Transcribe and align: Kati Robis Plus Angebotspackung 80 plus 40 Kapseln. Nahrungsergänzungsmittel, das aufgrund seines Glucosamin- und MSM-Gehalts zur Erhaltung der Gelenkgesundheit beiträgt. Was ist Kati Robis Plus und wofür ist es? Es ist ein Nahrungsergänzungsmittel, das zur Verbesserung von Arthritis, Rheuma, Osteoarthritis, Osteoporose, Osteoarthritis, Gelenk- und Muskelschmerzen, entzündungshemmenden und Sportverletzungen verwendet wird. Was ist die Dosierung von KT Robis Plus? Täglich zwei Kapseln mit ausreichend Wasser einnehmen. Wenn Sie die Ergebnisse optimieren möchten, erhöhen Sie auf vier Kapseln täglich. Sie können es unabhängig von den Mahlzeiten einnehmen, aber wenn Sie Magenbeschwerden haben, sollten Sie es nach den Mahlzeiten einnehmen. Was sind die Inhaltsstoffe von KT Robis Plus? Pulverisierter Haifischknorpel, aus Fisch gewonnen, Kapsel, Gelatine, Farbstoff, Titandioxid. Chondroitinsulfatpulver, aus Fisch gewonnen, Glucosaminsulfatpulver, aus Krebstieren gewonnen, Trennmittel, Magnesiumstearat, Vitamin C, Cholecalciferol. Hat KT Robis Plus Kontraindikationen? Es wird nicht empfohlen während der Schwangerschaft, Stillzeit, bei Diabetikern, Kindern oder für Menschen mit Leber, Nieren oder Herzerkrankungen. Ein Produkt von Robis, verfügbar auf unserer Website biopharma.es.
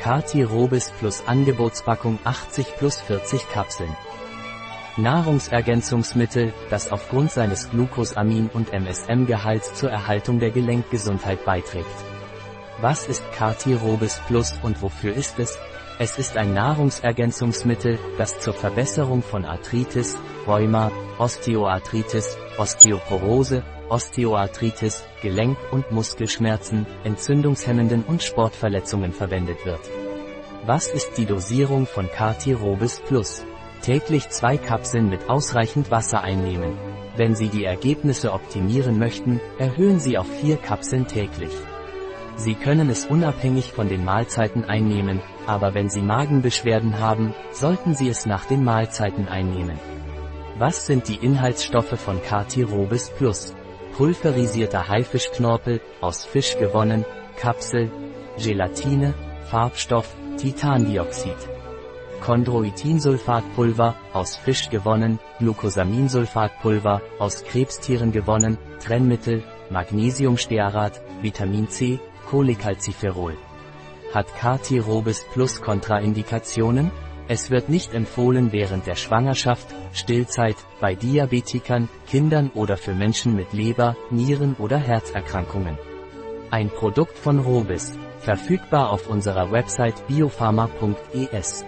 Kati 0.00 0.44
Robis 0.44 0.92
Plus 0.98 1.24
Angebotspackung 1.26 2.20
80 2.22 2.76
plus 2.78 3.00
40 3.00 3.48
Kapseln. 3.50 3.96
Nahrungsergänzungsmittel, 4.96 6.52
das 6.70 6.92
aufgrund 6.92 7.32
seines 7.32 7.68
Glucosamin- 7.70 8.50
und 8.52 8.72
MSM-Gehalts 8.72 9.74
zur 9.74 9.90
Erhaltung 9.90 10.38
der 10.38 10.52
Gelenkgesundheit 10.52 11.44
beiträgt. 11.44 11.86
Was 12.80 13.06
ist 13.06 13.24
Kati 13.32 13.74
Robis 13.74 14.20
Plus 14.28 14.54
und 14.62 14.80
wofür 14.82 15.14
ist 15.14 15.40
es? 15.40 15.58
Es 15.98 16.16
ist 16.16 16.36
ein 16.36 16.54
Nahrungsergänzungsmittel, 16.54 17.98
das 18.18 18.38
zur 18.38 18.54
Verbesserung 18.54 19.22
von 19.22 19.44
Arthritis, 19.44 20.16
Rheuma, 20.46 20.92
Osteoarthritis, 21.18 22.38
Osteoporose, 22.56 23.64
Osteoarthritis, 23.90 25.04
Gelenk- 25.22 25.56
und 25.70 25.90
Muskelschmerzen, 25.90 26.86
entzündungshemmenden 27.04 28.04
und 28.04 28.22
Sportverletzungen 28.22 29.12
verwendet 29.12 29.64
wird. 29.64 29.80
Was 30.66 30.88
ist 30.88 31.16
die 31.16 31.26
Dosierung 31.26 31.86
von 31.86 32.08
KT 32.08 32.54
Robis 32.60 33.00
Plus? 33.06 33.44
Täglich 33.82 34.28
zwei 34.28 34.58
Kapseln 34.58 35.08
mit 35.08 35.30
ausreichend 35.30 35.90
Wasser 35.90 36.22
einnehmen. 36.22 36.72
Wenn 37.16 37.34
Sie 37.34 37.48
die 37.48 37.64
Ergebnisse 37.64 38.32
optimieren 38.32 38.98
möchten, 38.98 39.40
erhöhen 39.58 39.98
Sie 40.00 40.18
auf 40.18 40.28
vier 40.40 40.56
Kapseln 40.56 41.06
täglich. 41.06 41.52
Sie 42.36 42.54
können 42.54 42.90
es 42.90 43.06
unabhängig 43.06 43.72
von 43.72 43.88
den 43.88 44.04
Mahlzeiten 44.04 44.64
einnehmen, 44.64 45.20
aber 45.46 45.74
wenn 45.74 45.88
Sie 45.88 46.02
Magenbeschwerden 46.02 47.00
haben, 47.00 47.34
sollten 47.50 47.94
Sie 47.94 48.08
es 48.08 48.26
nach 48.26 48.44
den 48.44 48.62
Mahlzeiten 48.62 49.26
einnehmen. 49.26 49.78
Was 50.58 50.86
sind 50.86 51.08
die 51.08 51.16
Inhaltsstoffe 51.16 51.98
von 51.98 52.20
KT 52.22 52.58
Robis 52.70 53.10
Plus? 53.10 53.54
Pulverisierter 53.98 54.86
Haifischknorpel, 54.88 55.80
aus 56.00 56.24
Fisch 56.24 56.56
gewonnen, 56.56 57.04
Kapsel, 57.36 57.90
Gelatine, 58.38 59.12
Farbstoff, 59.50 60.14
Titandioxid. 60.36 61.34
Chondroitinsulfatpulver, 62.20 63.96
aus 64.12 64.36
Fisch 64.36 64.70
gewonnen, 64.70 65.18
Glucosaminsulfatpulver, 65.40 67.02
aus 67.18 67.42
Krebstieren 67.42 68.12
gewonnen, 68.12 68.56
Trennmittel, 68.78 69.42
Magnesiumstearat, 69.68 71.02
Vitamin 71.20 71.68
C, 71.68 71.98
Cholecalciferol. 72.30 73.36
Hat 74.14 74.28
KT 74.28 74.80
Robis 74.86 75.26
Plus 75.32 75.60
Kontraindikationen? 75.60 76.92
Es 77.30 77.50
wird 77.50 77.68
nicht 77.68 77.92
empfohlen 77.92 78.52
während 78.52 78.86
der 78.86 78.94
Schwangerschaft, 78.96 79.66
Stillzeit, 79.92 80.56
bei 80.80 80.94
Diabetikern, 80.94 81.90
Kindern 82.06 82.50
oder 82.54 82.78
für 82.78 82.94
Menschen 82.94 83.36
mit 83.36 83.52
Leber, 83.52 83.96
Nieren 84.10 84.56
oder 84.58 84.78
Herzerkrankungen. 84.78 85.76
Ein 86.50 86.70
Produkt 86.70 87.18
von 87.18 87.38
Robis, 87.38 87.98
verfügbar 88.20 88.90
auf 88.90 89.10
unserer 89.10 89.52
Website 89.52 90.06
biopharma.es. 90.08 91.66